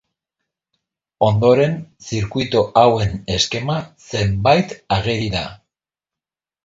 Ondoren 1.27 1.75
zirkuitu 2.07 2.63
hauen 2.81 3.13
eskema 3.37 3.77
zenbait 4.07 4.75
ageri 4.99 5.29
da. 5.39 5.45